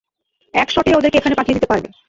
এক 0.53 0.67
শটেই 0.71 0.97
ওদেরকে 0.97 1.17
এখানে 1.17 1.35
পাঠিয়ে 1.35 1.55
দিতে 1.57 1.69
পারবে। 1.71 1.87